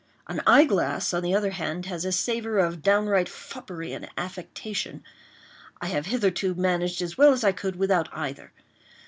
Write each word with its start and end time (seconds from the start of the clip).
An 0.27 0.41
eyeglass, 0.47 1.13
on 1.13 1.21
the 1.21 1.35
other 1.35 1.51
hand, 1.51 1.85
has 1.85 2.05
a 2.05 2.11
savor 2.11 2.57
of 2.57 2.81
downright 2.81 3.29
foppery 3.29 3.93
and 3.93 4.09
affectation. 4.17 5.03
I 5.79 5.89
have 5.89 6.07
hitherto 6.07 6.55
managed 6.55 7.03
as 7.03 7.19
well 7.19 7.33
as 7.33 7.43
I 7.43 7.51
could 7.51 7.75
without 7.75 8.09
either. 8.11 8.51